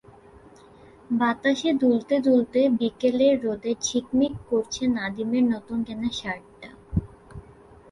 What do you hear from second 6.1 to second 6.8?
শার্টটা।